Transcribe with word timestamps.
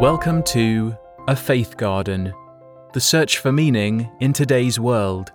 Welcome 0.00 0.44
to 0.44 0.96
A 1.28 1.36
Faith 1.36 1.76
Garden, 1.76 2.32
the 2.94 3.00
search 3.02 3.36
for 3.36 3.52
meaning 3.52 4.10
in 4.20 4.32
today's 4.32 4.80
world. 4.80 5.30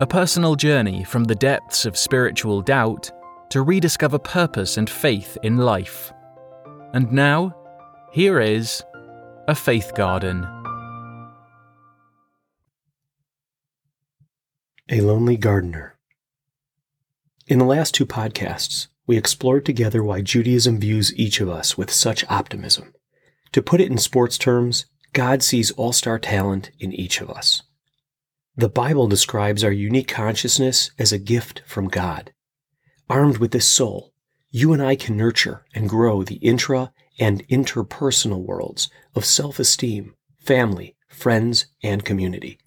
A 0.00 0.06
personal 0.06 0.56
journey 0.56 1.04
from 1.04 1.24
the 1.24 1.34
depths 1.34 1.86
of 1.86 1.96
spiritual 1.96 2.60
doubt 2.60 3.10
to 3.48 3.62
rediscover 3.62 4.18
purpose 4.18 4.76
and 4.76 4.90
faith 4.90 5.38
in 5.42 5.56
life. 5.56 6.12
And 6.92 7.10
now, 7.12 7.56
here 8.12 8.40
is 8.40 8.84
A 9.48 9.54
Faith 9.54 9.92
Garden. 9.94 10.42
A 14.90 15.00
Lonely 15.00 15.38
Gardener. 15.38 15.96
In 17.46 17.58
the 17.58 17.64
last 17.64 17.94
two 17.94 18.04
podcasts, 18.04 18.88
we 19.06 19.16
explored 19.16 19.64
together 19.64 20.04
why 20.04 20.20
Judaism 20.20 20.78
views 20.78 21.14
each 21.16 21.40
of 21.40 21.48
us 21.48 21.78
with 21.78 21.90
such 21.90 22.22
optimism. 22.28 22.92
To 23.54 23.62
put 23.62 23.80
it 23.80 23.88
in 23.88 23.98
sports 23.98 24.36
terms, 24.36 24.86
God 25.12 25.40
sees 25.40 25.70
all 25.70 25.92
star 25.92 26.18
talent 26.18 26.72
in 26.80 26.92
each 26.92 27.20
of 27.20 27.30
us. 27.30 27.62
The 28.56 28.68
Bible 28.68 29.06
describes 29.06 29.62
our 29.62 29.70
unique 29.70 30.08
consciousness 30.08 30.90
as 30.98 31.12
a 31.12 31.20
gift 31.20 31.62
from 31.64 31.86
God. 31.86 32.32
Armed 33.08 33.38
with 33.38 33.52
this 33.52 33.68
soul, 33.68 34.12
you 34.50 34.72
and 34.72 34.82
I 34.82 34.96
can 34.96 35.16
nurture 35.16 35.64
and 35.72 35.88
grow 35.88 36.24
the 36.24 36.38
intra 36.38 36.92
and 37.20 37.46
interpersonal 37.46 38.44
worlds 38.44 38.90
of 39.14 39.24
self 39.24 39.60
esteem, 39.60 40.16
family, 40.40 40.96
friends, 41.06 41.66
and 41.80 42.04
community. 42.04 42.58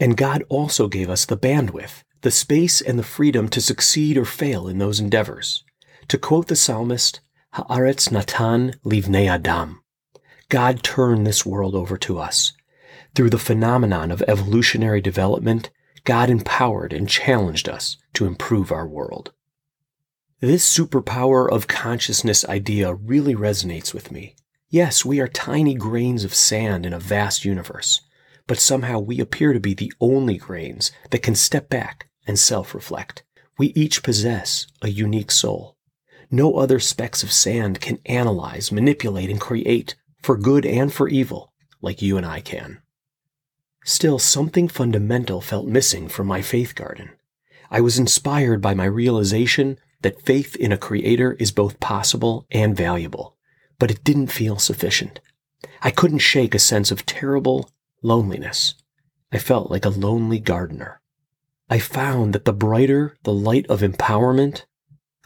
And 0.00 0.16
God 0.16 0.42
also 0.48 0.88
gave 0.88 1.10
us 1.10 1.26
the 1.26 1.36
bandwidth, 1.36 2.02
the 2.22 2.30
space, 2.30 2.80
and 2.80 2.98
the 2.98 3.02
freedom 3.02 3.46
to 3.50 3.60
succeed 3.60 4.16
or 4.16 4.24
fail 4.24 4.68
in 4.68 4.78
those 4.78 5.00
endeavors. 5.00 5.64
To 6.08 6.16
quote 6.16 6.48
the 6.48 6.56
psalmist, 6.56 7.20
Haaretz 7.52 8.10
Natan 8.10 8.72
Livnei 8.86 9.28
Adam. 9.28 9.82
God 10.50 10.82
turned 10.82 11.26
this 11.26 11.44
world 11.44 11.74
over 11.74 11.98
to 11.98 12.18
us. 12.18 12.54
Through 13.14 13.30
the 13.30 13.38
phenomenon 13.38 14.10
of 14.10 14.22
evolutionary 14.22 15.00
development, 15.00 15.70
God 16.04 16.30
empowered 16.30 16.92
and 16.92 17.08
challenged 17.08 17.68
us 17.68 17.98
to 18.14 18.24
improve 18.24 18.72
our 18.72 18.86
world. 18.86 19.32
This 20.40 20.64
superpower 20.64 21.50
of 21.50 21.66
consciousness 21.66 22.48
idea 22.48 22.94
really 22.94 23.34
resonates 23.34 23.92
with 23.92 24.10
me. 24.10 24.36
Yes, 24.70 25.04
we 25.04 25.20
are 25.20 25.28
tiny 25.28 25.74
grains 25.74 26.24
of 26.24 26.34
sand 26.34 26.86
in 26.86 26.92
a 26.92 27.00
vast 27.00 27.44
universe, 27.44 28.00
but 28.46 28.58
somehow 28.58 29.00
we 29.00 29.20
appear 29.20 29.52
to 29.52 29.60
be 29.60 29.74
the 29.74 29.92
only 30.00 30.38
grains 30.38 30.92
that 31.10 31.22
can 31.22 31.34
step 31.34 31.68
back 31.68 32.08
and 32.26 32.38
self 32.38 32.74
reflect. 32.74 33.22
We 33.58 33.68
each 33.68 34.02
possess 34.02 34.66
a 34.80 34.88
unique 34.88 35.30
soul. 35.30 35.76
No 36.30 36.54
other 36.54 36.78
specks 36.78 37.22
of 37.22 37.32
sand 37.32 37.80
can 37.80 37.98
analyze, 38.06 38.70
manipulate, 38.70 39.28
and 39.28 39.40
create 39.40 39.96
for 40.28 40.36
good 40.36 40.66
and 40.66 40.92
for 40.92 41.08
evil, 41.08 41.54
like 41.80 42.02
you 42.02 42.18
and 42.18 42.26
I 42.26 42.40
can. 42.40 42.82
Still, 43.86 44.18
something 44.18 44.68
fundamental 44.68 45.40
felt 45.40 45.66
missing 45.66 46.06
from 46.06 46.26
my 46.26 46.42
faith 46.42 46.74
garden. 46.74 47.12
I 47.70 47.80
was 47.80 47.98
inspired 47.98 48.60
by 48.60 48.74
my 48.74 48.84
realization 48.84 49.78
that 50.02 50.20
faith 50.20 50.54
in 50.54 50.70
a 50.70 50.76
creator 50.76 51.32
is 51.40 51.50
both 51.50 51.80
possible 51.80 52.46
and 52.50 52.76
valuable, 52.76 53.38
but 53.78 53.90
it 53.90 54.04
didn't 54.04 54.26
feel 54.26 54.58
sufficient. 54.58 55.20
I 55.80 55.90
couldn't 55.90 56.18
shake 56.18 56.54
a 56.54 56.58
sense 56.58 56.90
of 56.90 57.06
terrible 57.06 57.70
loneliness. 58.02 58.74
I 59.32 59.38
felt 59.38 59.70
like 59.70 59.86
a 59.86 59.88
lonely 59.88 60.40
gardener. 60.40 61.00
I 61.70 61.78
found 61.78 62.34
that 62.34 62.44
the 62.44 62.52
brighter 62.52 63.16
the 63.22 63.32
light 63.32 63.66
of 63.68 63.80
empowerment, 63.80 64.66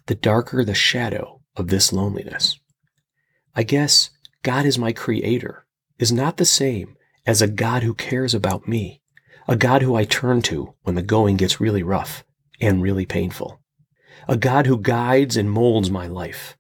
the 0.07 0.15
darker 0.15 0.65
the 0.65 0.75
shadow 0.75 1.43
of 1.57 1.67
this 1.67 1.93
loneliness. 1.93 2.61
I 3.57 3.65
guess 3.65 4.11
God 4.43 4.67
is 4.67 4.77
my 4.77 4.93
creator 4.93 5.65
is 5.99 6.11
not 6.11 6.37
the 6.37 6.45
same 6.45 6.97
as 7.25 7.41
a 7.41 7.47
God 7.47 7.85
who 7.85 7.95
cares 7.95 8.35
about 8.35 8.67
me, 8.67 9.01
a 9.47 9.55
God 9.55 9.83
who 9.83 9.95
I 9.95 10.05
turn 10.05 10.43
to 10.43 10.75
when 10.83 10.97
the 10.97 11.03
going 11.03 11.37
gets 11.37 11.61
really 11.61 11.85
rough 11.85 12.25
and 12.61 12.83
really 12.83 13.07
painful, 13.07 13.61
a 14.29 14.37
God 14.37 14.67
who 14.67 14.81
guides 14.81 15.37
and 15.37 15.51
molds 15.51 15.91
my 15.91 16.09
life. 16.09 16.57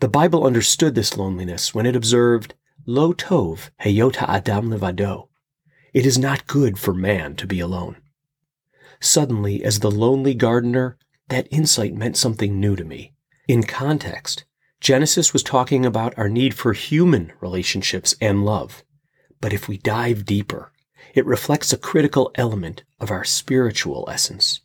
The 0.00 0.08
Bible 0.08 0.44
understood 0.44 0.94
this 0.94 1.16
loneliness 1.16 1.74
when 1.74 1.86
it 1.86 1.96
observed, 1.96 2.54
Lo 2.84 3.14
tov 3.14 3.70
heyota 3.80 4.28
adam 4.28 4.70
levado. 4.70 5.28
It 5.94 6.04
is 6.04 6.18
not 6.18 6.46
good 6.46 6.78
for 6.78 6.92
man 6.92 7.36
to 7.36 7.46
be 7.46 7.60
alone. 7.60 7.96
Suddenly, 9.00 9.64
as 9.64 9.80
the 9.80 9.90
lonely 9.90 10.34
gardener, 10.34 10.98
that 11.28 11.48
insight 11.50 11.94
meant 11.94 12.16
something 12.16 12.60
new 12.60 12.76
to 12.76 12.84
me. 12.84 13.14
In 13.46 13.62
context, 13.62 14.44
Genesis 14.80 15.32
was 15.32 15.42
talking 15.42 15.84
about 15.84 16.16
our 16.16 16.28
need 16.28 16.54
for 16.54 16.72
human 16.72 17.32
relationships 17.40 18.14
and 18.20 18.44
love. 18.44 18.84
But 19.40 19.52
if 19.52 19.68
we 19.68 19.78
dive 19.78 20.24
deeper, 20.24 20.72
it 21.14 21.26
reflects 21.26 21.72
a 21.72 21.78
critical 21.78 22.30
element 22.36 22.84
of 23.00 23.10
our 23.10 23.24
spiritual 23.24 24.08
essence. 24.10 24.60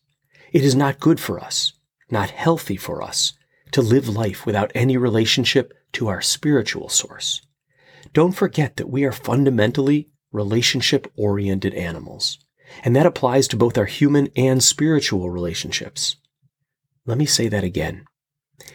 It 0.51 0.63
is 0.63 0.75
not 0.75 0.99
good 0.99 1.19
for 1.19 1.39
us, 1.39 1.73
not 2.11 2.29
healthy 2.29 2.77
for 2.77 3.01
us, 3.01 3.33
to 3.71 3.81
live 3.81 4.07
life 4.07 4.45
without 4.45 4.71
any 4.75 4.97
relationship 4.97 5.73
to 5.93 6.07
our 6.07 6.21
spiritual 6.21 6.89
source. 6.89 7.41
Don't 8.13 8.33
forget 8.33 8.77
that 8.77 8.89
we 8.89 9.03
are 9.03 9.11
fundamentally 9.11 10.09
relationship 10.31 11.11
oriented 11.15 11.73
animals, 11.73 12.39
and 12.83 12.95
that 12.95 13.05
applies 13.05 13.47
to 13.47 13.57
both 13.57 13.77
our 13.77 13.85
human 13.85 14.27
and 14.35 14.63
spiritual 14.63 15.29
relationships. 15.29 16.17
Let 17.05 17.17
me 17.17 17.25
say 17.25 17.47
that 17.47 17.63
again. 17.63 18.05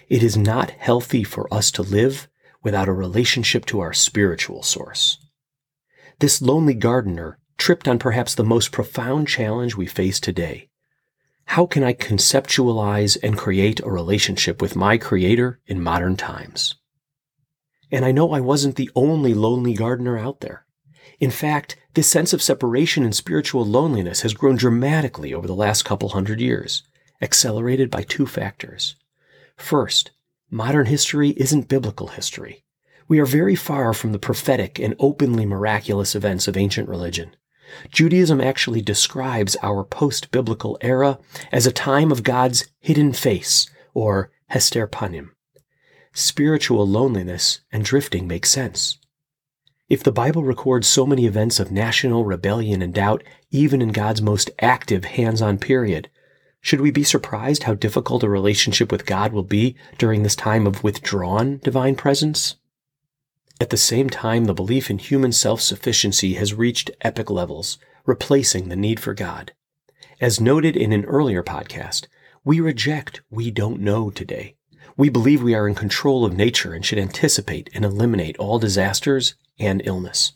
It 0.09 0.22
is 0.22 0.37
not 0.37 0.71
healthy 0.71 1.25
for 1.25 1.53
us 1.53 1.71
to 1.72 1.82
live 1.82 2.28
without 2.62 2.88
a 2.88 2.93
relationship 2.93 3.66
to 3.66 3.81
our 3.81 3.93
spiritual 3.93 4.62
source. 4.62 5.19
This 6.19 6.43
lonely 6.43 6.75
gardener 6.75 7.38
tripped 7.56 7.87
on 7.87 7.98
perhaps 7.98 8.34
the 8.34 8.44
most 8.44 8.72
profound 8.72 9.28
challenge 9.28 9.77
we 9.77 9.87
face 9.87 10.19
today. 10.19 10.69
How 11.47 11.66
can 11.66 11.82
I 11.82 11.94
conceptualize 11.94 13.16
and 13.22 13.38
create 13.38 13.81
a 13.81 13.91
relationship 13.91 14.60
with 14.60 14.77
my 14.77 14.98
creator 14.98 15.60
in 15.66 15.82
modern 15.82 16.16
times? 16.16 16.75
And 17.91 18.04
I 18.04 18.12
know 18.12 18.32
I 18.32 18.41
wasn't 18.41 18.77
the 18.77 18.91
only 18.94 19.32
lonely 19.32 19.75
gardener 19.75 20.19
out 20.19 20.41
there. 20.41 20.66
In 21.21 21.31
fact, 21.31 21.77
this 21.94 22.06
sense 22.06 22.32
of 22.32 22.43
separation 22.43 23.03
and 23.03 23.15
spiritual 23.15 23.65
loneliness 23.65 24.22
has 24.22 24.34
grown 24.34 24.56
dramatically 24.56 25.32
over 25.32 25.47
the 25.47 25.54
last 25.54 25.84
couple 25.84 26.10
hundred 26.10 26.41
years, 26.41 26.82
accelerated 27.21 27.91
by 27.91 28.03
two 28.03 28.27
factors. 28.27 28.94
First, 29.58 30.12
modern 30.50 30.86
history 30.86 31.30
isn't 31.30 31.69
biblical 31.69 32.08
history. 32.08 32.64
We 33.06 33.19
are 33.19 33.26
very 33.26 33.54
far 33.54 33.92
from 33.92 34.12
the 34.12 34.19
prophetic 34.19 34.78
and 34.78 34.94
openly 34.98 35.44
miraculous 35.44 36.14
events 36.14 36.48
of 36.48 36.56
ancient 36.56 36.88
religion. 36.88 37.36
Judaism 37.91 38.41
actually 38.41 38.80
describes 38.80 39.56
our 39.62 39.84
post 39.84 40.30
biblical 40.30 40.78
era 40.80 41.18
as 41.52 41.66
a 41.66 41.72
time 41.72 42.10
of 42.10 42.22
God's 42.22 42.66
hidden 42.80 43.12
face, 43.12 43.68
or 43.92 44.30
Hester 44.47 44.86
Panim. 44.86 45.30
Spiritual 46.14 46.86
loneliness 46.86 47.60
and 47.70 47.84
drifting 47.84 48.26
make 48.26 48.47
sense. 48.47 48.98
If 49.88 50.02
the 50.02 50.12
Bible 50.12 50.44
records 50.44 50.86
so 50.86 51.06
many 51.06 51.26
events 51.26 51.60
of 51.60 51.72
national 51.72 52.24
rebellion 52.24 52.80
and 52.80 52.94
doubt, 52.94 53.24
even 53.50 53.82
in 53.82 53.92
God's 53.92 54.22
most 54.22 54.50
active 54.60 55.04
hands 55.04 55.42
on 55.42 55.58
period, 55.58 56.10
should 56.68 56.82
we 56.82 56.90
be 56.90 57.02
surprised 57.02 57.62
how 57.62 57.72
difficult 57.72 58.22
a 58.22 58.28
relationship 58.28 58.92
with 58.92 59.06
God 59.06 59.32
will 59.32 59.42
be 59.42 59.74
during 59.96 60.22
this 60.22 60.36
time 60.36 60.66
of 60.66 60.84
withdrawn 60.84 61.60
divine 61.64 61.96
presence? 61.96 62.56
At 63.58 63.70
the 63.70 63.78
same 63.78 64.10
time, 64.10 64.44
the 64.44 64.52
belief 64.52 64.90
in 64.90 64.98
human 64.98 65.32
self 65.32 65.62
sufficiency 65.62 66.34
has 66.34 66.52
reached 66.52 66.90
epic 67.00 67.30
levels, 67.30 67.78
replacing 68.04 68.68
the 68.68 68.76
need 68.76 69.00
for 69.00 69.14
God. 69.14 69.52
As 70.20 70.42
noted 70.42 70.76
in 70.76 70.92
an 70.92 71.06
earlier 71.06 71.42
podcast, 71.42 72.06
we 72.44 72.60
reject 72.60 73.22
we 73.30 73.50
don't 73.50 73.80
know 73.80 74.10
today. 74.10 74.54
We 74.94 75.08
believe 75.08 75.42
we 75.42 75.54
are 75.54 75.66
in 75.66 75.74
control 75.74 76.26
of 76.26 76.36
nature 76.36 76.74
and 76.74 76.84
should 76.84 76.98
anticipate 76.98 77.70
and 77.72 77.82
eliminate 77.82 78.36
all 78.36 78.58
disasters 78.58 79.36
and 79.59 79.80
illness. 79.86 80.34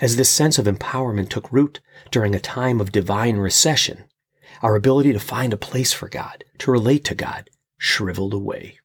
As 0.00 0.14
this 0.14 0.30
sense 0.30 0.60
of 0.60 0.66
empowerment 0.66 1.28
took 1.28 1.50
root 1.50 1.80
during 2.12 2.36
a 2.36 2.38
time 2.38 2.80
of 2.80 2.92
divine 2.92 3.38
recession, 3.38 4.04
our 4.62 4.76
ability 4.76 5.12
to 5.12 5.20
find 5.20 5.52
a 5.52 5.58
place 5.58 5.92
for 5.92 6.08
God, 6.08 6.44
to 6.58 6.70
relate 6.70 7.04
to 7.04 7.14
God, 7.14 7.50
shriveled 7.78 8.34
away. 8.34 8.78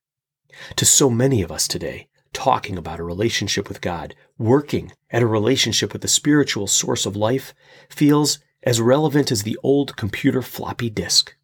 To 0.75 0.85
so 0.85 1.09
many 1.09 1.41
of 1.41 1.51
us 1.51 1.67
today, 1.67 2.07
talking 2.33 2.77
about 2.77 2.99
a 2.99 3.03
relationship 3.03 3.67
with 3.67 3.81
God, 3.81 4.15
working 4.37 4.91
at 5.09 5.23
a 5.23 5.27
relationship 5.27 5.93
with 5.93 6.01
the 6.01 6.07
spiritual 6.07 6.67
source 6.67 7.05
of 7.05 7.15
life, 7.15 7.53
feels 7.89 8.39
as 8.63 8.81
relevant 8.81 9.31
as 9.31 9.43
the 9.43 9.57
old 9.63 9.95
computer 9.95 10.41
floppy 10.41 10.89
disk. 10.89 11.35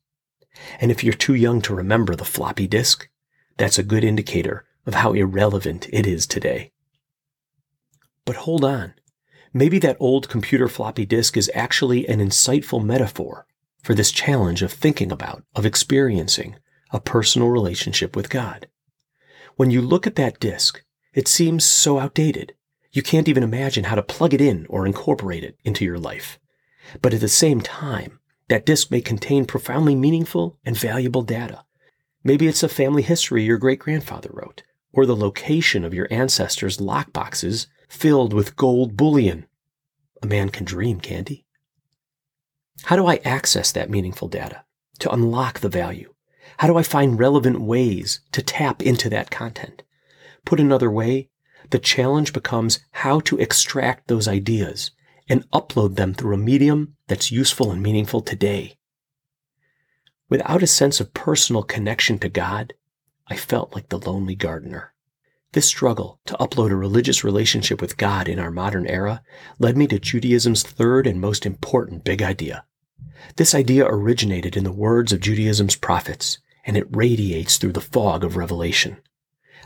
And 0.80 0.92
if 0.92 1.04
you're 1.04 1.14
too 1.14 1.36
young 1.36 1.62
to 1.62 1.76
remember 1.76 2.16
the 2.16 2.26
floppy 2.26 2.68
disk, 2.68 3.10
that's 3.58 3.78
a 3.78 3.84
good 3.84 4.04
indicator 4.04 4.66
of 4.86 4.96
how 4.96 5.14
irrelevant 5.14 5.88
it 5.92 6.08
is 6.08 6.26
today. 6.26 6.72
But 8.26 8.38
hold 8.38 8.64
on. 8.64 8.94
Maybe 9.54 9.80
that 9.80 9.98
old 10.00 10.30
computer 10.30 10.68
floppy 10.68 11.06
disk 11.06 11.38
is 11.38 11.52
actually 11.54 12.08
an 12.08 12.20
insightful 12.20 12.84
metaphor 12.84 13.48
for 13.84 13.94
this 13.94 14.12
challenge 14.12 14.62
of 14.62 14.72
thinking 14.72 15.12
about, 15.12 15.44
of 15.56 15.66
experiencing 15.66 16.56
a 16.92 17.00
personal 17.00 17.50
relationship 17.50 18.16
with 18.16 18.30
God. 18.30 18.68
When 19.56 19.72
you 19.72 19.82
look 19.82 20.06
at 20.06 20.16
that 20.16 20.40
disk, 20.40 20.84
it 21.14 21.28
seems 21.28 21.66
so 21.66 22.00
outdated. 22.00 22.54
You 22.92 23.02
can't 23.02 23.28
even 23.28 23.44
imagine 23.44 23.86
how 23.86 23.96
to 23.96 24.04
plug 24.04 24.34
it 24.34 24.42
in 24.42 24.66
or 24.70 24.86
incorporate 24.86 25.44
it 25.44 25.58
into 25.64 25.84
your 25.84 25.98
life. 25.98 26.40
But 27.02 27.14
at 27.14 27.22
the 27.22 27.28
same 27.28 27.62
time, 27.62 28.20
that 28.50 28.66
disk 28.66 28.92
may 28.92 29.02
contain 29.02 29.46
profoundly 29.46 29.96
meaningful 29.96 30.58
and 30.64 30.78
valuable 30.78 31.24
data. 31.24 31.66
Maybe 32.24 32.48
it's 32.48 32.64
a 32.64 32.70
family 32.70 33.02
history 33.02 33.44
your 33.44 33.58
great 33.58 33.80
grandfather 33.80 34.30
wrote, 34.32 34.64
or 34.94 35.06
the 35.06 35.16
location 35.16 35.84
of 35.84 35.94
your 35.94 36.08
ancestors' 36.12 36.78
lockboxes 36.78 37.68
filled 37.90 38.34
with 38.34 38.56
gold 38.56 38.96
bullion. 38.96 39.48
A 40.22 40.28
man 40.28 40.50
can 40.50 40.66
dream, 40.66 41.00
can't 41.00 41.30
he? 41.30 41.46
How 42.84 42.96
do 42.96 43.08
I 43.08 43.22
access 43.26 43.72
that 43.72 43.90
meaningful 43.90 44.28
data 44.28 44.64
to 45.00 45.12
unlock 45.12 45.60
the 45.60 45.70
value? 45.70 46.14
How 46.58 46.68
do 46.68 46.78
I 46.78 46.84
find 46.84 47.20
relevant 47.20 47.62
ways 47.62 48.22
to 48.32 48.42
tap 48.42 48.82
into 48.82 49.10
that 49.10 49.30
content? 49.30 49.84
Put 50.46 50.60
another 50.60 50.90
way, 50.90 51.30
the 51.70 51.80
challenge 51.80 52.34
becomes 52.34 52.80
how 52.92 53.20
to 53.22 53.38
extract 53.38 54.08
those 54.08 54.28
ideas 54.28 54.92
and 55.30 55.50
upload 55.52 55.96
them 55.96 56.14
through 56.14 56.34
a 56.34 56.38
medium 56.38 56.96
that's 57.08 57.32
useful 57.32 57.72
and 57.72 57.84
meaningful 57.84 58.22
today. 58.22 58.78
Without 60.30 60.64
a 60.64 60.68
sense 60.68 61.00
of 61.00 61.14
personal 61.14 61.64
connection 61.64 62.18
to 62.20 62.30
God, 62.30 62.74
I 63.28 63.36
felt 63.36 63.76
like 63.76 63.90
the 63.90 64.00
lonely 64.00 64.36
gardener. 64.36 64.94
This 65.58 65.66
struggle 65.66 66.20
to 66.28 66.36
upload 66.36 66.70
a 66.70 66.76
religious 66.76 67.24
relationship 67.24 67.82
with 67.82 67.98
God 67.98 68.28
in 68.30 68.38
our 68.38 68.52
modern 68.52 68.86
era 68.86 69.24
led 69.58 69.76
me 69.76 69.88
to 69.88 69.98
Judaism's 69.98 70.62
third 70.62 71.08
and 71.08 71.20
most 71.20 71.48
important 71.48 72.04
big 72.04 72.22
idea. 72.22 72.64
This 73.38 73.56
idea 73.56 73.88
originated 73.88 74.56
in 74.56 74.64
the 74.64 74.72
words 74.72 75.12
of 75.12 75.20
Judaism's 75.20 75.76
prophets, 75.76 76.38
and 76.64 76.78
it 76.78 76.96
radiates 76.96 77.58
through 77.58 77.72
the 77.72 77.82
fog 77.82 78.24
of 78.24 78.38
revelation. 78.38 78.98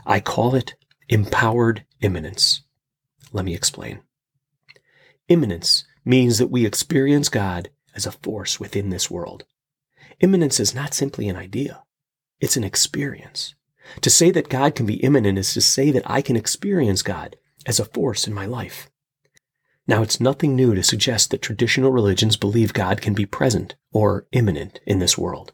I 0.06 0.20
call 0.20 0.54
it 0.54 0.76
empowered 1.10 1.84
immanence. 2.00 2.62
Let 3.30 3.44
me 3.44 3.52
explain. 3.52 4.00
Immanence 5.28 5.84
means 6.06 6.38
that 6.38 6.50
we 6.50 6.64
experience 6.64 7.28
God 7.28 7.68
as 7.94 8.06
a 8.06 8.12
force 8.12 8.58
within 8.58 8.88
this 8.88 9.10
world. 9.10 9.44
Immanence 10.20 10.58
is 10.58 10.74
not 10.74 10.94
simply 10.94 11.28
an 11.28 11.36
idea, 11.36 11.82
it's 12.40 12.56
an 12.56 12.64
experience. 12.64 13.54
To 14.00 14.10
say 14.10 14.30
that 14.30 14.48
God 14.48 14.74
can 14.74 14.86
be 14.86 15.02
immanent 15.02 15.38
is 15.38 15.52
to 15.54 15.60
say 15.60 15.90
that 15.90 16.08
I 16.08 16.22
can 16.22 16.36
experience 16.36 17.02
God 17.02 17.36
as 17.66 17.78
a 17.78 17.84
force 17.84 18.26
in 18.26 18.34
my 18.34 18.46
life. 18.46 18.88
Now, 19.86 20.02
it's 20.02 20.20
nothing 20.20 20.54
new 20.54 20.74
to 20.74 20.82
suggest 20.82 21.30
that 21.30 21.42
traditional 21.42 21.90
religions 21.90 22.36
believe 22.36 22.72
God 22.72 23.00
can 23.00 23.14
be 23.14 23.26
present 23.26 23.74
or 23.92 24.26
immanent 24.32 24.80
in 24.86 25.00
this 25.00 25.18
world. 25.18 25.52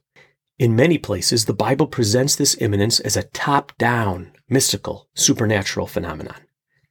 In 0.59 0.77
many 0.77 0.99
places, 0.99 1.45
the 1.45 1.55
Bible 1.55 1.87
presents 1.87 2.37
this 2.37 2.57
immanence 2.61 3.01
as 3.01 3.17
a 3.17 3.23
top 3.23 3.77
down, 3.79 4.33
mystical, 4.49 5.09
supernatural 5.15 5.87
phenomenon. 5.87 6.41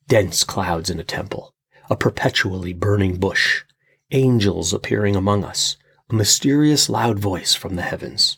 Dense 0.07 0.44
clouds 0.44 0.90
in 0.90 1.00
a 1.00 1.04
temple, 1.04 1.54
a 1.90 1.95
perpetually 1.95 2.74
burning 2.74 3.19
bush, 3.19 3.63
angels 4.12 4.74
appearing 4.74 5.16
among 5.16 5.44
us, 5.44 5.78
a 6.10 6.16
mysterious 6.16 6.90
loud 6.90 7.19
voice 7.19 7.54
from 7.54 7.75
the 7.75 7.81
heavens. 7.81 8.38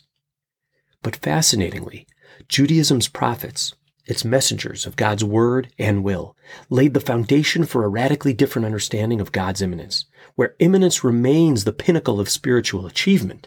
But 1.02 1.16
fascinatingly, 1.16 2.06
Judaism's 2.50 3.06
prophets, 3.06 3.76
its 4.06 4.24
messengers 4.24 4.84
of 4.84 4.96
God's 4.96 5.22
word 5.22 5.72
and 5.78 6.02
will, 6.02 6.36
laid 6.68 6.94
the 6.94 7.00
foundation 7.00 7.64
for 7.64 7.84
a 7.84 7.88
radically 7.88 8.32
different 8.32 8.66
understanding 8.66 9.20
of 9.20 9.30
God's 9.30 9.62
immanence, 9.62 10.06
where 10.34 10.56
immanence 10.58 11.04
remains 11.04 11.62
the 11.62 11.72
pinnacle 11.72 12.18
of 12.18 12.28
spiritual 12.28 12.86
achievement, 12.86 13.46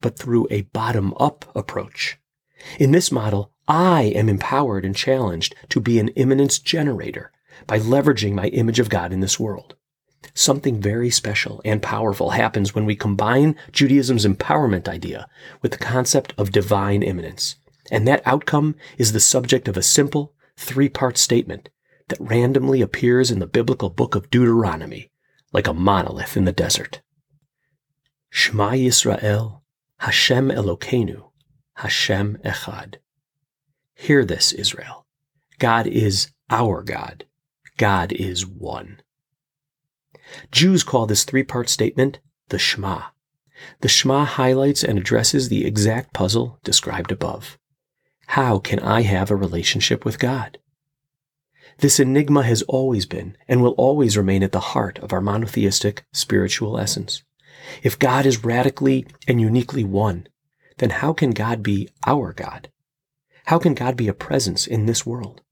but 0.00 0.16
through 0.16 0.46
a 0.48 0.62
bottom 0.62 1.12
up 1.18 1.44
approach. 1.56 2.18
In 2.78 2.92
this 2.92 3.10
model, 3.10 3.50
I 3.66 4.12
am 4.14 4.28
empowered 4.28 4.84
and 4.84 4.94
challenged 4.94 5.56
to 5.70 5.80
be 5.80 5.98
an 5.98 6.08
immanence 6.10 6.60
generator 6.60 7.32
by 7.66 7.80
leveraging 7.80 8.34
my 8.34 8.46
image 8.46 8.78
of 8.78 8.90
God 8.90 9.12
in 9.12 9.18
this 9.18 9.40
world. 9.40 9.74
Something 10.34 10.80
very 10.80 11.10
special 11.10 11.60
and 11.64 11.82
powerful 11.82 12.30
happens 12.30 12.76
when 12.76 12.86
we 12.86 12.94
combine 12.94 13.56
Judaism's 13.72 14.24
empowerment 14.24 14.86
idea 14.86 15.26
with 15.62 15.72
the 15.72 15.78
concept 15.78 16.32
of 16.38 16.52
divine 16.52 17.02
immanence. 17.02 17.56
And 17.90 18.06
that 18.06 18.26
outcome 18.26 18.76
is 18.98 19.12
the 19.12 19.20
subject 19.20 19.68
of 19.68 19.76
a 19.76 19.82
simple 19.82 20.34
three 20.56 20.88
part 20.88 21.18
statement 21.18 21.68
that 22.08 22.20
randomly 22.20 22.80
appears 22.80 23.30
in 23.30 23.38
the 23.38 23.46
biblical 23.46 23.90
book 23.90 24.14
of 24.14 24.30
Deuteronomy 24.30 25.10
like 25.52 25.66
a 25.66 25.74
monolith 25.74 26.36
in 26.36 26.44
the 26.44 26.52
desert. 26.52 27.00
Shema 28.30 28.70
Yisrael, 28.72 29.60
Hashem 29.98 30.50
Elokeinu, 30.50 31.30
Hashem 31.74 32.38
Echad. 32.44 32.96
Hear 33.94 34.24
this, 34.24 34.52
Israel. 34.52 35.06
God 35.58 35.86
is 35.86 36.30
our 36.50 36.82
God. 36.82 37.24
God 37.78 38.12
is 38.12 38.46
one. 38.46 39.00
Jews 40.50 40.82
call 40.82 41.06
this 41.06 41.24
three 41.24 41.42
part 41.42 41.68
statement 41.68 42.18
the 42.48 42.58
Shema. 42.58 43.02
The 43.80 43.88
Shema 43.88 44.24
highlights 44.24 44.84
and 44.84 44.98
addresses 44.98 45.48
the 45.48 45.64
exact 45.64 46.12
puzzle 46.12 46.58
described 46.62 47.10
above. 47.10 47.58
How 48.26 48.58
can 48.58 48.80
I 48.80 49.02
have 49.02 49.30
a 49.30 49.36
relationship 49.36 50.04
with 50.04 50.18
God? 50.18 50.58
This 51.78 52.00
enigma 52.00 52.42
has 52.42 52.62
always 52.62 53.06
been 53.06 53.36
and 53.48 53.62
will 53.62 53.72
always 53.72 54.16
remain 54.16 54.42
at 54.42 54.52
the 54.52 54.60
heart 54.60 54.98
of 54.98 55.12
our 55.12 55.20
monotheistic 55.20 56.04
spiritual 56.12 56.78
essence. 56.78 57.22
If 57.82 57.98
God 57.98 58.26
is 58.26 58.44
radically 58.44 59.06
and 59.26 59.40
uniquely 59.40 59.84
one, 59.84 60.28
then 60.78 60.90
how 60.90 61.12
can 61.12 61.30
God 61.30 61.62
be 61.62 61.88
our 62.06 62.32
God? 62.32 62.70
How 63.46 63.58
can 63.58 63.74
God 63.74 63.96
be 63.96 64.08
a 64.08 64.14
presence 64.14 64.66
in 64.66 64.86
this 64.86 65.06
world? 65.06 65.42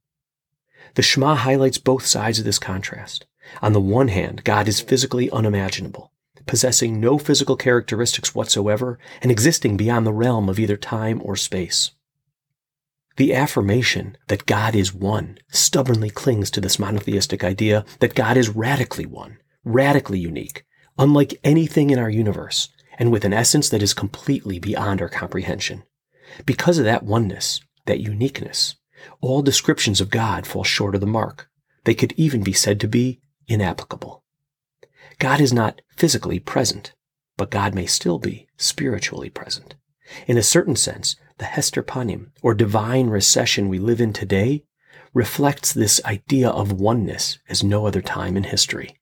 The 0.94 1.03
Shema 1.03 1.35
highlights 1.35 1.79
both 1.79 2.06
sides 2.06 2.38
of 2.38 2.44
this 2.44 2.59
contrast. 2.59 3.26
On 3.61 3.73
the 3.73 3.81
one 3.81 4.09
hand, 4.09 4.44
God 4.44 4.69
is 4.69 4.81
physically 4.81 5.31
unimaginable, 5.31 6.12
possessing 6.47 7.00
no 7.00 7.19
physical 7.19 7.56
characteristics 7.56 8.35
whatsoever 8.35 8.99
and 9.23 9.31
existing 9.31 9.76
beyond 9.76 10.06
the 10.06 10.12
realm 10.12 10.49
of 10.49 10.59
either 10.59 10.76
time 10.76 11.21
or 11.25 11.37
space. 11.37 11.93
The 13.16 13.32
affirmation 13.32 14.16
that 14.26 14.46
God 14.46 14.75
is 14.75 14.93
one 14.93 15.38
stubbornly 15.49 16.11
clings 16.11 16.50
to 16.50 16.61
this 16.61 16.78
monotheistic 16.78 17.44
idea 17.44 17.84
that 18.00 18.14
God 18.16 18.37
is 18.37 18.49
radically 18.49 19.06
one, 19.06 19.38
radically 19.64 20.19
unique, 20.19 20.64
unlike 20.99 21.38
anything 21.44 21.90
in 21.90 21.99
our 21.99 22.11
universe, 22.11 22.70
and 22.99 23.12
with 23.12 23.25
an 23.25 23.32
essence 23.32 23.69
that 23.69 23.82
is 23.82 23.94
completely 23.94 24.58
beyond 24.58 25.00
our 25.00 25.08
comprehension. 25.08 25.84
Because 26.44 26.78
of 26.78 26.84
that 26.84 27.05
oneness, 27.05 27.61
that 27.87 28.00
uniqueness, 28.00 28.76
all 29.20 29.43
descriptions 29.43 30.00
of 30.00 30.11
God 30.11 30.46
fall 30.46 30.64
short 30.64 30.94
of 30.94 31.00
the 31.00 31.06
mark. 31.06 31.49
They 31.84 31.94
could 31.94 32.14
even 32.16 32.43
be 32.43 32.52
said 32.52 32.81
to 32.81 32.88
be 32.88 33.20
inapplicable. 33.46 34.25
God 35.18 35.40
is 35.40 35.52
not 35.52 35.83
physically 35.97 36.40
present, 36.40 36.94
but 37.37 37.50
God 37.50 37.75
may 37.75 37.87
still 37.87 38.18
be 38.18 38.49
spiritually 38.56 39.30
present. 39.30 39.75
In 40.26 40.37
a 40.37 40.42
certain 40.42 40.76
sense, 40.76 41.16
the 41.38 41.45
Hester 41.45 41.83
Panim, 41.83 42.31
or 42.43 42.55
divine 42.55 43.09
recession 43.09 43.69
we 43.69 43.79
live 43.79 44.00
in 44.00 44.12
today, 44.12 44.64
reflects 45.12 45.73
this 45.73 46.05
idea 46.05 46.49
of 46.49 46.73
oneness 46.73 47.38
as 47.49 47.64
no 47.64 47.87
other 47.87 48.03
time 48.03 48.37
in 48.37 48.45
history. 48.45 48.97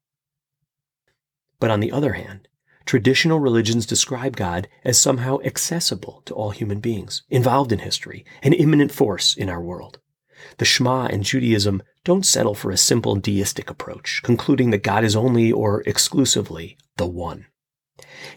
But 1.59 1.71
on 1.71 1.81
the 1.81 1.93
other 1.93 2.15
hand, 2.15 2.49
traditional 2.85 3.39
religions 3.39 3.87
describe 3.87 4.37
God 4.37 4.69
as 4.85 4.99
somehow 4.99 5.39
accessible 5.45 6.23
to 6.27 6.35
all 6.35 6.51
human 6.51 6.81
beings, 6.81 7.23
involved 7.31 7.73
in 7.73 7.79
history, 7.79 8.25
an 8.43 8.53
immanent 8.53 8.93
force 8.93 9.37
in 9.37 9.49
our 9.49 9.63
world. 9.63 9.99
The 10.59 10.65
Shema 10.65 11.07
and 11.07 11.23
Judaism 11.23 11.83
don't 12.05 12.27
settle 12.27 12.55
for 12.55 12.71
a 12.71 12.77
simple 12.77 13.15
deistic 13.15 13.71
approach, 13.71 14.21
concluding 14.25 14.71
that 14.71 14.83
God 14.83 15.05
is 15.05 15.15
only 15.15 15.53
or 15.53 15.83
exclusively 15.87 16.77
the 16.97 17.07
one. 17.07 17.47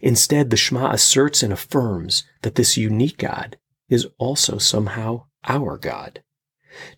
Instead, 0.02 0.50
the 0.50 0.58
Shema 0.58 0.92
asserts 0.92 1.42
and 1.42 1.52
affirms 1.52 2.24
that 2.44 2.56
this 2.56 2.78
unique 2.78 3.18
God 3.18 3.58
is 3.90 4.08
also 4.18 4.58
somehow 4.58 5.26
our 5.44 5.78
God. 5.78 6.24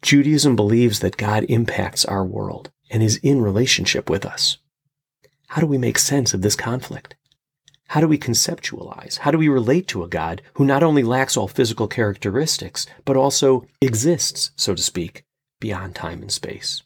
Judaism 0.01 0.55
believes 0.55 0.99
that 0.99 1.17
God 1.17 1.43
impacts 1.49 2.05
our 2.05 2.25
world 2.25 2.71
and 2.89 3.03
is 3.03 3.17
in 3.17 3.41
relationship 3.41 4.09
with 4.09 4.25
us. 4.25 4.57
How 5.47 5.61
do 5.61 5.67
we 5.67 5.77
make 5.77 5.99
sense 5.99 6.33
of 6.33 6.41
this 6.41 6.55
conflict? 6.55 7.15
How 7.89 8.01
do 8.01 8.07
we 8.07 8.17
conceptualize? 8.17 9.19
How 9.19 9.31
do 9.31 9.37
we 9.37 9.47
relate 9.47 9.87
to 9.89 10.03
a 10.03 10.09
God 10.09 10.41
who 10.55 10.65
not 10.65 10.83
only 10.83 11.03
lacks 11.03 11.37
all 11.37 11.47
physical 11.47 11.87
characteristics, 11.87 12.85
but 13.05 13.15
also 13.15 13.65
exists, 13.81 14.51
so 14.55 14.75
to 14.75 14.81
speak, 14.81 15.23
beyond 15.59 15.95
time 15.95 16.21
and 16.21 16.31
space? 16.31 16.83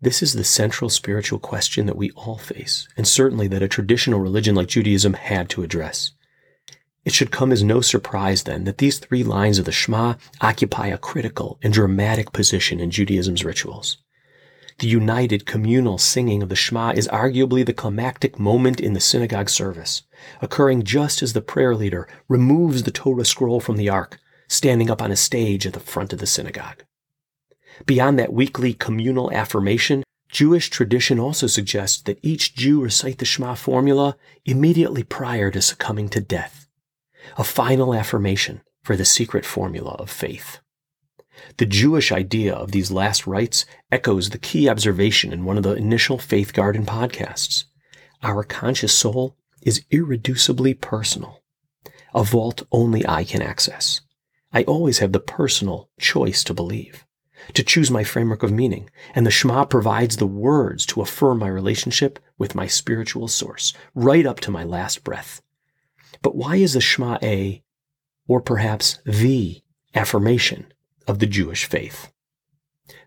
This 0.00 0.22
is 0.22 0.34
the 0.34 0.44
central 0.44 0.88
spiritual 0.88 1.38
question 1.38 1.86
that 1.86 1.96
we 1.96 2.10
all 2.12 2.38
face, 2.38 2.86
and 2.96 3.08
certainly 3.08 3.48
that 3.48 3.62
a 3.62 3.68
traditional 3.68 4.20
religion 4.20 4.54
like 4.54 4.68
Judaism 4.68 5.14
had 5.14 5.48
to 5.50 5.62
address. 5.62 6.12
It 7.04 7.12
should 7.12 7.30
come 7.30 7.52
as 7.52 7.62
no 7.62 7.80
surprise 7.80 8.44
then 8.44 8.64
that 8.64 8.78
these 8.78 8.98
three 8.98 9.22
lines 9.22 9.58
of 9.58 9.66
the 9.66 9.72
Shema 9.72 10.14
occupy 10.40 10.86
a 10.86 10.98
critical 10.98 11.58
and 11.62 11.72
dramatic 11.72 12.32
position 12.32 12.80
in 12.80 12.90
Judaism's 12.90 13.44
rituals. 13.44 13.98
The 14.78 14.88
united 14.88 15.46
communal 15.46 15.98
singing 15.98 16.42
of 16.42 16.48
the 16.48 16.56
Shema 16.56 16.92
is 16.92 17.06
arguably 17.08 17.64
the 17.64 17.72
climactic 17.72 18.38
moment 18.38 18.80
in 18.80 18.94
the 18.94 19.00
synagogue 19.00 19.48
service, 19.48 20.02
occurring 20.40 20.82
just 20.82 21.22
as 21.22 21.32
the 21.32 21.42
prayer 21.42 21.76
leader 21.76 22.08
removes 22.28 22.82
the 22.82 22.90
Torah 22.90 23.24
scroll 23.24 23.60
from 23.60 23.76
the 23.76 23.88
ark, 23.88 24.18
standing 24.48 24.90
up 24.90 25.00
on 25.00 25.12
a 25.12 25.16
stage 25.16 25.66
at 25.66 25.74
the 25.74 25.80
front 25.80 26.12
of 26.12 26.18
the 26.18 26.26
synagogue. 26.26 26.84
Beyond 27.86 28.18
that 28.18 28.32
weekly 28.32 28.72
communal 28.72 29.30
affirmation, 29.32 30.02
Jewish 30.28 30.70
tradition 30.70 31.20
also 31.20 31.46
suggests 31.46 32.02
that 32.02 32.18
each 32.22 32.56
Jew 32.56 32.82
recite 32.82 33.18
the 33.18 33.24
Shema 33.24 33.54
formula 33.54 34.16
immediately 34.44 35.04
prior 35.04 35.50
to 35.52 35.62
succumbing 35.62 36.08
to 36.10 36.20
death, 36.20 36.63
a 37.36 37.44
final 37.44 37.94
affirmation 37.94 38.62
for 38.82 38.96
the 38.96 39.04
secret 39.04 39.44
formula 39.44 39.92
of 39.92 40.10
faith. 40.10 40.60
The 41.56 41.66
Jewish 41.66 42.12
idea 42.12 42.54
of 42.54 42.72
these 42.72 42.90
last 42.90 43.26
rites 43.26 43.66
echoes 43.90 44.30
the 44.30 44.38
key 44.38 44.68
observation 44.68 45.32
in 45.32 45.44
one 45.44 45.56
of 45.56 45.62
the 45.62 45.74
initial 45.74 46.18
Faith 46.18 46.52
Garden 46.52 46.86
podcasts. 46.86 47.64
Our 48.22 48.44
conscious 48.44 48.94
soul 48.94 49.36
is 49.62 49.84
irreducibly 49.90 50.80
personal, 50.80 51.42
a 52.14 52.22
vault 52.22 52.62
only 52.70 53.06
I 53.06 53.24
can 53.24 53.42
access. 53.42 54.00
I 54.52 54.62
always 54.64 54.98
have 54.98 55.12
the 55.12 55.20
personal 55.20 55.90
choice 55.98 56.44
to 56.44 56.54
believe, 56.54 57.04
to 57.54 57.64
choose 57.64 57.90
my 57.90 58.04
framework 58.04 58.42
of 58.42 58.52
meaning, 58.52 58.88
and 59.14 59.26
the 59.26 59.30
Shema 59.30 59.64
provides 59.64 60.16
the 60.16 60.26
words 60.26 60.86
to 60.86 61.02
affirm 61.02 61.40
my 61.40 61.48
relationship 61.48 62.20
with 62.38 62.54
my 62.54 62.68
spiritual 62.68 63.26
source, 63.26 63.72
right 63.94 64.24
up 64.24 64.38
to 64.40 64.52
my 64.52 64.62
last 64.62 65.02
breath. 65.02 65.42
But 66.24 66.36
why 66.36 66.56
is 66.56 66.72
the 66.72 66.80
Shema 66.80 67.18
a, 67.22 67.62
or 68.26 68.40
perhaps 68.40 68.98
the, 69.04 69.62
affirmation 69.94 70.72
of 71.06 71.18
the 71.18 71.26
Jewish 71.26 71.66
faith? 71.66 72.10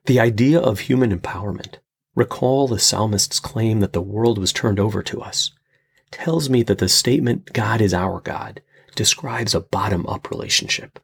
The 0.05 0.19
idea 0.19 0.59
of 0.59 0.81
human 0.81 1.17
empowerment, 1.17 1.77
recall 2.13 2.67
the 2.67 2.77
psalmist's 2.77 3.39
claim 3.39 3.79
that 3.79 3.91
the 3.91 4.03
world 4.03 4.37
was 4.37 4.53
turned 4.53 4.79
over 4.79 5.01
to 5.01 5.19
us, 5.19 5.49
tells 6.11 6.47
me 6.47 6.61
that 6.61 6.77
the 6.77 6.87
statement, 6.87 7.53
God 7.53 7.81
is 7.81 7.91
our 7.91 8.21
God, 8.21 8.61
describes 8.95 9.55
a 9.55 9.61
bottom 9.61 10.05
up 10.05 10.29
relationship. 10.29 10.99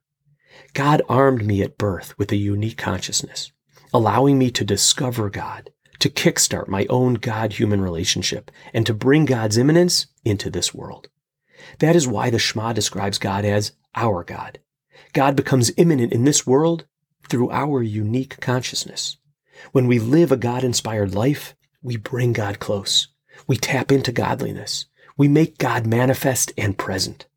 God 0.75 1.01
armed 1.09 1.43
me 1.43 1.63
at 1.63 1.79
birth 1.79 2.15
with 2.19 2.31
a 2.31 2.35
unique 2.35 2.77
consciousness, 2.77 3.51
allowing 3.91 4.37
me 4.37 4.51
to 4.51 4.63
discover 4.63 5.31
God, 5.31 5.71
to 5.97 6.11
kickstart 6.11 6.67
my 6.67 6.85
own 6.91 7.15
God 7.15 7.53
human 7.53 7.81
relationship, 7.81 8.51
and 8.71 8.85
to 8.85 8.93
bring 8.93 9.25
God's 9.25 9.57
immanence 9.57 10.05
into 10.23 10.51
this 10.51 10.75
world. 10.75 11.09
That 11.79 11.95
is 11.95 12.07
why 12.07 12.29
the 12.29 12.39
Shema 12.39 12.73
describes 12.73 13.17
God 13.17 13.45
as 13.45 13.73
our 13.95 14.23
God. 14.23 14.59
God 15.13 15.35
becomes 15.35 15.71
immanent 15.77 16.11
in 16.11 16.25
this 16.25 16.47
world 16.47 16.85
through 17.29 17.51
our 17.51 17.81
unique 17.81 18.39
consciousness. 18.39 19.17
When 19.71 19.87
we 19.87 19.99
live 19.99 20.31
a 20.31 20.37
God 20.37 20.63
inspired 20.63 21.15
life, 21.15 21.55
we 21.81 21.97
bring 21.97 22.33
God 22.33 22.59
close. 22.59 23.07
We 23.47 23.57
tap 23.57 23.91
into 23.91 24.11
godliness. 24.11 24.85
We 25.17 25.27
make 25.27 25.57
God 25.57 25.85
manifest 25.85 26.51
and 26.57 26.77
present. 26.77 27.27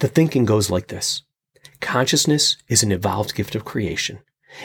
The 0.00 0.08
thinking 0.08 0.44
goes 0.44 0.70
like 0.70 0.88
this. 0.88 1.22
Consciousness 1.80 2.56
is 2.68 2.82
an 2.82 2.92
evolved 2.92 3.34
gift 3.34 3.54
of 3.54 3.64
creation. 3.64 4.18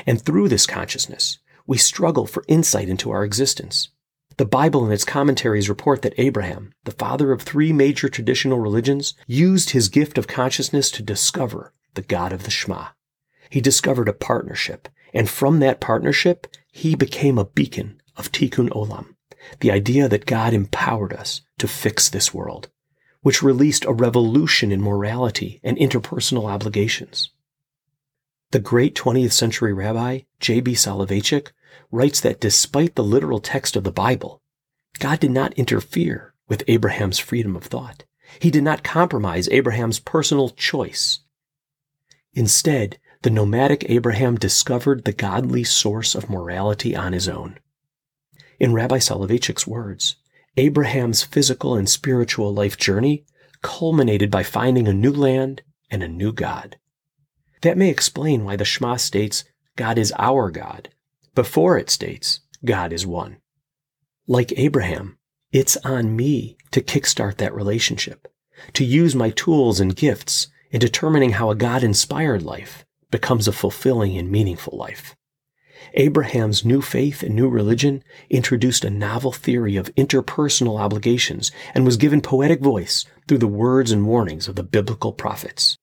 And 0.05 0.21
through 0.21 0.49
this 0.49 0.65
consciousness, 0.65 1.39
we 1.67 1.77
struggle 1.77 2.25
for 2.25 2.43
insight 2.47 2.89
into 2.89 3.11
our 3.11 3.23
existence. 3.23 3.89
The 4.37 4.45
Bible 4.45 4.83
and 4.83 4.93
its 4.93 5.05
commentaries 5.05 5.69
report 5.69 6.01
that 6.01 6.13
Abraham, 6.17 6.73
the 6.85 6.91
father 6.91 7.31
of 7.31 7.41
three 7.41 7.71
major 7.71 8.09
traditional 8.09 8.59
religions, 8.59 9.13
used 9.27 9.71
his 9.71 9.89
gift 9.89 10.17
of 10.17 10.27
consciousness 10.27 10.89
to 10.91 11.03
discover 11.03 11.73
the 11.93 12.01
God 12.01 12.33
of 12.33 12.43
the 12.43 12.51
Shema. 12.51 12.87
He 13.49 13.61
discovered 13.61 14.09
a 14.09 14.13
partnership, 14.13 14.89
and 15.13 15.29
from 15.29 15.59
that 15.59 15.79
partnership, 15.79 16.47
he 16.71 16.95
became 16.95 17.37
a 17.37 17.45
beacon 17.45 18.01
of 18.17 18.31
Tikkun 18.31 18.69
Olam, 18.69 19.15
the 19.59 19.71
idea 19.71 20.09
that 20.09 20.25
God 20.25 20.53
empowered 20.53 21.13
us 21.13 21.41
to 21.59 21.67
fix 21.67 22.09
this 22.09 22.33
world 22.33 22.69
which 23.23 23.41
released 23.41 23.85
a 23.85 23.93
revolution 23.93 24.71
in 24.71 24.81
morality 24.81 25.59
and 25.63 25.77
interpersonal 25.77 26.49
obligations. 26.51 27.29
The 28.51 28.59
great 28.59 28.93
20th 28.93 29.31
century 29.31 29.73
rabbi, 29.73 30.19
J.B. 30.39 30.73
Soloveitchik, 30.73 31.51
writes 31.91 32.19
that 32.21 32.41
despite 32.41 32.95
the 32.95 33.03
literal 33.03 33.39
text 33.39 33.75
of 33.75 33.83
the 33.83 33.91
Bible, 33.91 34.41
God 34.99 35.19
did 35.19 35.31
not 35.31 35.53
interfere 35.53 36.33
with 36.47 36.63
Abraham's 36.67 37.19
freedom 37.19 37.55
of 37.55 37.63
thought. 37.63 38.03
He 38.39 38.51
did 38.51 38.63
not 38.63 38.83
compromise 38.83 39.49
Abraham's 39.49 39.99
personal 39.99 40.49
choice. 40.49 41.19
Instead, 42.33 42.97
the 43.21 43.29
nomadic 43.29 43.85
Abraham 43.89 44.35
discovered 44.35 45.05
the 45.05 45.13
godly 45.13 45.63
source 45.63 46.15
of 46.15 46.29
morality 46.29 46.95
on 46.95 47.13
his 47.13 47.27
own. 47.27 47.59
In 48.59 48.73
Rabbi 48.73 48.97
Soloveitchik's 48.97 49.65
words, 49.65 50.15
Abraham's 50.57 51.23
physical 51.23 51.75
and 51.75 51.89
spiritual 51.89 52.53
life 52.53 52.77
journey 52.77 53.25
culminated 53.61 54.29
by 54.29 54.43
finding 54.43 54.87
a 54.87 54.93
new 54.93 55.11
land 55.11 55.61
and 55.89 56.03
a 56.03 56.07
new 56.07 56.31
God. 56.31 56.77
That 57.61 57.77
may 57.77 57.89
explain 57.89 58.43
why 58.43 58.57
the 58.57 58.65
Shema 58.65 58.97
states, 58.97 59.45
God 59.75 59.97
is 59.97 60.13
our 60.19 60.51
God, 60.51 60.89
before 61.35 61.77
it 61.77 61.89
states, 61.89 62.41
God 62.63 62.93
is 62.93 63.05
one. 63.07 63.37
Like 64.27 64.53
Abraham, 64.57 65.17
it's 65.51 65.77
on 65.77 66.15
me 66.15 66.57
to 66.71 66.81
kickstart 66.81 67.37
that 67.37 67.53
relationship, 67.53 68.27
to 68.73 68.85
use 68.85 69.15
my 69.15 69.31
tools 69.31 69.79
and 69.79 69.95
gifts 69.95 70.47
in 70.71 70.79
determining 70.79 71.31
how 71.31 71.49
a 71.49 71.55
God 71.55 71.83
inspired 71.83 72.41
life 72.41 72.85
becomes 73.11 73.47
a 73.47 73.51
fulfilling 73.51 74.17
and 74.17 74.31
meaningful 74.31 74.77
life. 74.77 75.15
Abraham's 75.95 76.65
new 76.65 76.81
faith 76.81 77.21
and 77.21 77.35
new 77.35 77.47
religion 77.47 78.03
introduced 78.29 78.83
a 78.85 78.89
novel 78.89 79.31
theory 79.31 79.75
of 79.75 79.93
interpersonal 79.95 80.79
obligations 80.79 81.51
and 81.75 81.85
was 81.85 81.97
given 81.97 82.21
poetic 82.21 82.61
voice 82.61 83.05
through 83.27 83.37
the 83.39 83.47
words 83.47 83.91
and 83.91 84.07
warnings 84.07 84.47
of 84.47 84.55
the 84.55 84.63
biblical 84.63 85.11
prophets. 85.11 85.77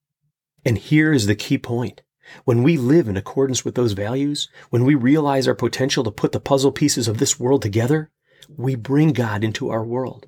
And 0.64 0.78
here 0.78 1.12
is 1.12 1.26
the 1.26 1.35
key 1.35 1.59
point. 1.59 2.02
When 2.44 2.62
we 2.62 2.76
live 2.76 3.08
in 3.08 3.16
accordance 3.16 3.64
with 3.64 3.75
those 3.75 3.92
values, 3.92 4.49
when 4.70 4.84
we 4.84 4.94
realize 4.94 5.49
our 5.49 5.54
potential 5.54 6.04
to 6.04 6.10
put 6.10 6.32
the 6.32 6.40
puzzle 6.40 6.72
pieces 6.72 7.08
of 7.08 7.18
this 7.18 7.38
world 7.38 7.62
together, 7.62 8.10
we 8.56 8.75
bring 8.75 9.12
God 9.12 9.44
into 9.44 9.70
our 9.70 9.84
world. 9.84 10.26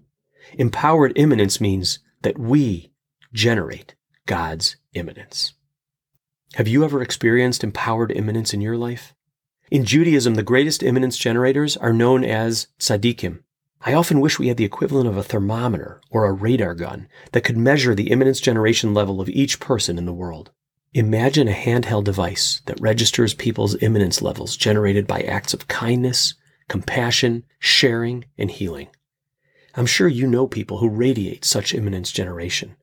Empowered 0.55 1.13
immanence 1.17 1.61
means 1.61 2.01
that 2.23 2.39
we 2.39 2.93
generate 3.33 3.95
God's 4.27 4.77
immanence. 4.95 5.55
Have 6.55 6.69
you 6.69 6.85
ever 6.85 7.01
experienced 7.01 7.65
empowered 7.65 8.13
immanence 8.13 8.53
in 8.53 8.61
your 8.61 8.77
life? 8.77 9.15
In 9.71 9.85
Judaism, 9.87 10.35
the 10.35 10.43
greatest 10.43 10.83
immanence 10.83 11.17
generators 11.17 11.79
are 11.79 11.95
known 11.95 12.25
as 12.25 12.67
tzaddikim. 12.79 13.41
I 13.85 13.95
often 13.95 14.21
wish 14.21 14.39
we 14.39 14.49
had 14.49 14.59
the 14.59 14.65
equivalent 14.65 15.09
of 15.09 15.17
a 15.17 15.23
thermometer 15.23 16.01
or 16.11 16.27
a 16.27 16.33
radar 16.33 16.75
gun 16.75 17.09
that 17.33 17.43
could 17.43 17.57
measure 17.57 17.95
the 17.95 18.11
immanence 18.11 18.39
generation 18.39 18.93
level 18.93 19.21
of 19.21 19.29
each 19.31 19.59
person 19.59 19.99
in 19.99 20.05
the 20.05 20.13
world. 20.13 20.51
Imagine 20.95 21.49
a 21.49 21.53
handheld 21.53 22.05
device 22.05 22.61
that 22.67 22.79
registers 22.79 23.33
people's 23.33 23.81
immanence 23.83 24.21
levels 24.21 24.59
generated 24.59 25.07
by 25.07 25.23
acts 25.23 25.55
of 25.55 25.67
kindness, 25.67 26.35
compassion, 26.69 27.45
sharing, 27.59 28.27
and 28.37 28.51
healing. 28.51 28.89
I'm 29.75 29.87
sure 29.87 30.07
you 30.07 30.27
know 30.27 30.47
people 30.47 30.79
who 30.79 30.91
radiate 30.91 31.47
such 31.47 31.73
immanence 31.73 32.13
generation. 32.13 32.77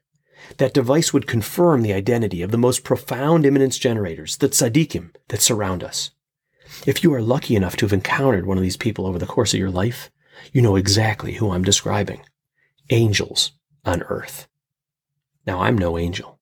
That 0.57 0.73
device 0.73 1.13
would 1.13 1.27
confirm 1.27 1.83
the 1.83 1.93
identity 1.93 2.41
of 2.41 2.49
the 2.49 2.57
most 2.57 2.83
profound 2.83 3.45
immanence 3.45 3.77
generators, 3.77 4.37
the 4.37 4.49
tzaddikim, 4.49 5.13
that 5.27 5.41
surround 5.41 5.83
us. 5.83 6.09
If 6.87 7.03
you 7.03 7.13
are 7.13 7.21
lucky 7.21 7.55
enough 7.55 7.77
to 7.77 7.85
have 7.85 7.93
encountered 7.93 8.47
one 8.47 8.57
of 8.57 8.63
these 8.63 8.77
people 8.77 9.05
over 9.05 9.19
the 9.19 9.27
course 9.27 9.53
of 9.53 9.59
your 9.59 9.69
life, 9.69 10.09
you 10.51 10.63
know 10.63 10.77
exactly 10.77 11.33
who 11.33 11.51
I'm 11.51 11.63
describing. 11.63 12.21
Angels 12.89 13.51
on 13.85 14.01
earth. 14.03 14.47
Now, 15.45 15.59
I'm 15.59 15.77
no 15.77 15.95
angel, 15.95 16.38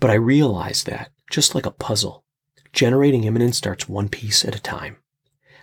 but 0.00 0.10
I 0.10 0.14
realize 0.14 0.84
that, 0.84 1.10
just 1.30 1.54
like 1.54 1.66
a 1.66 1.70
puzzle, 1.70 2.24
generating 2.72 3.24
immanence 3.24 3.56
starts 3.56 3.88
one 3.88 4.08
piece 4.08 4.44
at 4.44 4.56
a 4.56 4.60
time. 4.60 4.96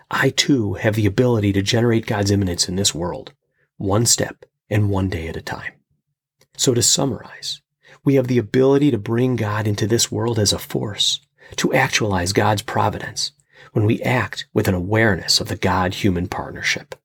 I 0.09 0.29
too 0.29 0.73
have 0.75 0.95
the 0.95 1.05
ability 1.05 1.53
to 1.53 1.61
generate 1.61 2.05
God's 2.05 2.31
immanence 2.31 2.67
in 2.67 2.75
this 2.75 2.93
world, 2.93 3.33
one 3.77 4.05
step 4.05 4.45
and 4.69 4.89
one 4.89 5.09
day 5.09 5.27
at 5.27 5.37
a 5.37 5.41
time. 5.41 5.73
So 6.57 6.73
to 6.73 6.81
summarize, 6.81 7.61
we 8.03 8.15
have 8.15 8.27
the 8.27 8.37
ability 8.37 8.91
to 8.91 8.97
bring 8.97 9.35
God 9.35 9.67
into 9.67 9.87
this 9.87 10.11
world 10.11 10.39
as 10.39 10.53
a 10.53 10.59
force, 10.59 11.21
to 11.57 11.73
actualize 11.73 12.33
God's 12.33 12.61
providence, 12.61 13.31
when 13.73 13.85
we 13.85 14.01
act 14.01 14.47
with 14.53 14.67
an 14.67 14.73
awareness 14.73 15.39
of 15.39 15.47
the 15.47 15.55
God 15.55 15.93
human 15.95 16.27
partnership. 16.27 16.95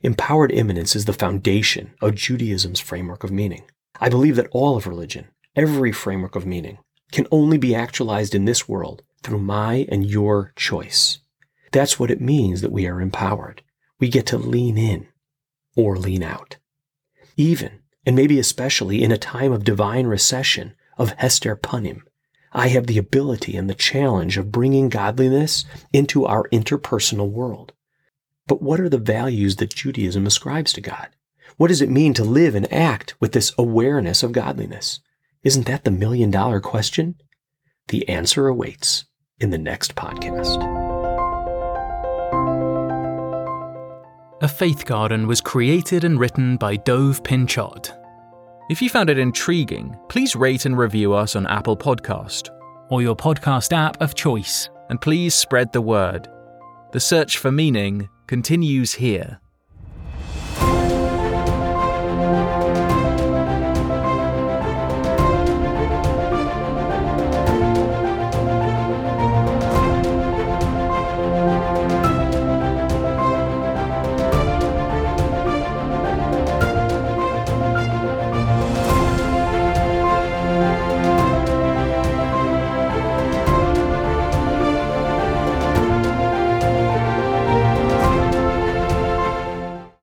Empowered 0.00 0.50
immanence 0.52 0.96
is 0.96 1.04
the 1.04 1.12
foundation 1.12 1.92
of 2.00 2.14
Judaism's 2.14 2.80
framework 2.80 3.22
of 3.22 3.30
meaning. 3.30 3.64
I 4.00 4.08
believe 4.08 4.36
that 4.36 4.48
all 4.50 4.76
of 4.76 4.86
religion, 4.86 5.28
every 5.60 5.92
framework 5.92 6.36
of 6.36 6.46
meaning, 6.46 6.78
can 7.12 7.26
only 7.30 7.58
be 7.58 7.74
actualized 7.74 8.34
in 8.34 8.46
this 8.46 8.66
world 8.66 9.02
through 9.22 9.38
my 9.38 9.86
and 9.90 10.08
your 10.08 10.54
choice. 10.56 11.18
That's 11.70 12.00
what 12.00 12.10
it 12.10 12.18
means 12.18 12.62
that 12.62 12.72
we 12.72 12.86
are 12.86 12.98
empowered. 12.98 13.62
We 13.98 14.08
get 14.08 14.24
to 14.28 14.38
lean 14.38 14.78
in 14.78 15.08
or 15.76 15.98
lean 15.98 16.22
out. 16.22 16.56
Even, 17.36 17.80
and 18.06 18.16
maybe 18.16 18.38
especially 18.38 19.02
in 19.02 19.12
a 19.12 19.18
time 19.18 19.52
of 19.52 19.62
divine 19.62 20.06
recession, 20.06 20.72
of 20.96 21.12
Hester 21.18 21.56
Panim, 21.56 22.02
I 22.52 22.68
have 22.68 22.86
the 22.86 22.98
ability 22.98 23.54
and 23.54 23.68
the 23.68 23.74
challenge 23.74 24.38
of 24.38 24.50
bringing 24.50 24.88
godliness 24.88 25.66
into 25.92 26.24
our 26.24 26.48
interpersonal 26.48 27.30
world. 27.30 27.74
But 28.46 28.62
what 28.62 28.80
are 28.80 28.88
the 28.88 28.98
values 28.98 29.56
that 29.56 29.74
Judaism 29.74 30.26
ascribes 30.26 30.72
to 30.72 30.80
God? 30.80 31.08
What 31.58 31.68
does 31.68 31.82
it 31.82 31.90
mean 31.90 32.14
to 32.14 32.24
live 32.24 32.54
and 32.54 32.72
act 32.72 33.14
with 33.20 33.32
this 33.32 33.52
awareness 33.58 34.22
of 34.22 34.32
godliness? 34.32 35.00
Isn't 35.42 35.66
that 35.66 35.84
the 35.84 35.90
million 35.90 36.30
dollar 36.30 36.60
question? 36.60 37.14
The 37.88 38.06
answer 38.10 38.46
awaits 38.46 39.06
in 39.38 39.48
the 39.48 39.56
next 39.56 39.94
podcast. 39.94 40.62
A 44.42 44.48
Faith 44.48 44.84
Garden 44.84 45.26
was 45.26 45.40
created 45.40 46.04
and 46.04 46.20
written 46.20 46.58
by 46.58 46.76
Dov 46.76 47.24
Pinchot. 47.24 47.90
If 48.68 48.82
you 48.82 48.90
found 48.90 49.08
it 49.08 49.18
intriguing, 49.18 49.96
please 50.10 50.36
rate 50.36 50.66
and 50.66 50.76
review 50.76 51.14
us 51.14 51.34
on 51.34 51.46
Apple 51.46 51.76
Podcast 51.76 52.50
or 52.90 53.00
your 53.00 53.16
podcast 53.16 53.72
app 53.72 54.00
of 54.02 54.14
choice, 54.14 54.68
and 54.90 55.00
please 55.00 55.34
spread 55.34 55.72
the 55.72 55.80
word. 55.80 56.28
The 56.92 57.00
search 57.00 57.38
for 57.38 57.50
meaning 57.50 58.10
continues 58.26 58.92
here. 58.92 59.40